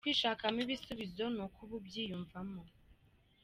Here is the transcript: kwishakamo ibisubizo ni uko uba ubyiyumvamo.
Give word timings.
kwishakamo 0.05 0.59
ibisubizo 0.65 1.25
ni 1.35 1.41
uko 1.45 1.57
uba 1.65 1.73
ubyiyumvamo. 1.79 2.61